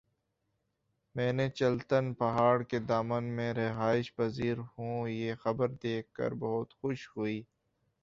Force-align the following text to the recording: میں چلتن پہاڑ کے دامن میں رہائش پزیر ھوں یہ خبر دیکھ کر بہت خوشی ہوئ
میں 1.15 1.47
چلتن 1.49 2.13
پہاڑ 2.13 2.61
کے 2.63 2.79
دامن 2.81 3.23
میں 3.35 3.53
رہائش 3.53 4.13
پزیر 4.15 4.57
ھوں 4.69 5.07
یہ 5.09 5.33
خبر 5.39 5.69
دیکھ 5.83 6.11
کر 6.13 6.31
بہت 6.39 6.73
خوشی 6.73 7.07
ہوئ 7.15 7.41